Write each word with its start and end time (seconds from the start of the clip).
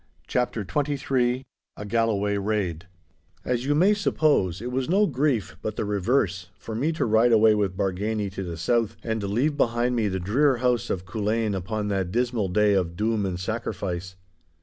*CHAPTER 0.27 0.65
XXIII* 0.67 1.45
*A 1.77 1.85
GALLOWAY 1.85 2.35
RAID* 2.39 2.87
As 3.45 3.65
you 3.67 3.75
may 3.75 3.93
suppose, 3.93 4.59
it 4.59 4.71
was 4.71 4.89
no 4.89 5.05
grief, 5.05 5.57
but 5.61 5.75
the 5.75 5.85
reverse, 5.85 6.49
for 6.57 6.73
me 6.73 6.91
to 6.93 7.05
ride 7.05 7.31
away 7.31 7.53
with 7.53 7.77
Bargany 7.77 8.31
to 8.31 8.41
the 8.43 8.57
South, 8.57 8.97
and 9.03 9.21
leave 9.21 9.55
behind 9.57 9.95
me 9.95 10.07
the 10.07 10.19
drear 10.19 10.57
house 10.57 10.89
of 10.89 11.05
Culzean 11.05 11.55
upon 11.55 11.89
that 11.89 12.11
dismal 12.11 12.47
day 12.47 12.73
of 12.73 12.97
doom 12.97 13.27
and 13.27 13.39
sacrifice. 13.39 14.15